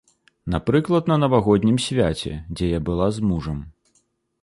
Напрыклад, 0.53 1.11
на 1.11 1.17
навагоднім 1.25 1.77
свяце, 1.89 2.33
дзе 2.55 2.65
я 2.77 2.83
была 2.91 3.07
з 3.19 3.31
мужам. 3.31 3.65